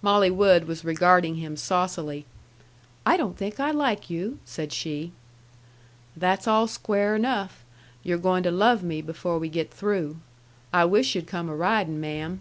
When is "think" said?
3.36-3.60